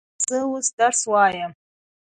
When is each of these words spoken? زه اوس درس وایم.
زه 0.27 0.37
اوس 0.47 0.67
درس 0.79 0.99
وایم. 1.11 1.51